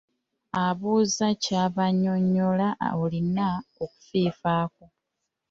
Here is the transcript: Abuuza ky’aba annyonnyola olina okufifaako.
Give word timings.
Abuuza 0.65 1.27
ky’aba 1.43 1.83
annyonnyola 1.89 2.67
olina 3.03 3.47
okufifaako. 3.83 4.85